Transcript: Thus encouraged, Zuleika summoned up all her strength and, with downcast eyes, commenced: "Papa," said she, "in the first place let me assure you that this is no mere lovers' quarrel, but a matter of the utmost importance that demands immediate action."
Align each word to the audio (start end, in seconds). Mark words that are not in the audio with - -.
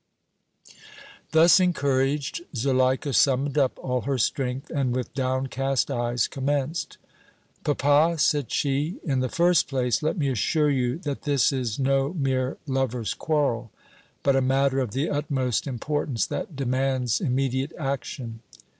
Thus 1.31 1.59
encouraged, 1.59 2.41
Zuleika 2.55 3.13
summoned 3.13 3.55
up 3.55 3.77
all 3.77 4.01
her 4.01 4.17
strength 4.17 4.71
and, 4.71 4.95
with 4.95 5.13
downcast 5.13 5.91
eyes, 5.91 6.27
commenced: 6.27 6.97
"Papa," 7.63 8.15
said 8.17 8.51
she, 8.51 8.99
"in 9.03 9.19
the 9.19 9.29
first 9.29 9.67
place 9.67 10.01
let 10.01 10.17
me 10.17 10.29
assure 10.29 10.71
you 10.71 10.97
that 10.97 11.21
this 11.21 11.51
is 11.51 11.77
no 11.77 12.13
mere 12.15 12.57
lovers' 12.65 13.13
quarrel, 13.13 13.69
but 14.23 14.35
a 14.35 14.41
matter 14.41 14.79
of 14.79 14.89
the 14.89 15.07
utmost 15.07 15.67
importance 15.67 16.25
that 16.25 16.55
demands 16.55 17.21
immediate 17.21 17.71
action." 17.77 18.39